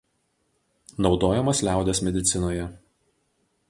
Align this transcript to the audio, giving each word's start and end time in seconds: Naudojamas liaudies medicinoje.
Naudojamas 1.07 1.63
liaudies 1.69 2.05
medicinoje. 2.09 2.69